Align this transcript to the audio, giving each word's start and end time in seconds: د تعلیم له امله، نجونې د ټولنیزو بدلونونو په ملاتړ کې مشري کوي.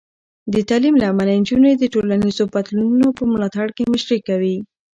د 0.53 0.55
تعلیم 0.69 0.95
له 1.01 1.05
امله، 1.11 1.31
نجونې 1.41 1.71
د 1.77 1.83
ټولنیزو 1.93 2.43
بدلونونو 2.53 3.07
په 3.17 3.23
ملاتړ 3.31 3.67
کې 3.75 3.89
مشري 3.93 4.19
کوي. 4.27 4.57